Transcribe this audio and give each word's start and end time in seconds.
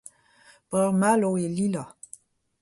Breur 0.71 0.89
Malo 1.01 1.29
eo 1.43 1.47
Lila. 1.57 1.83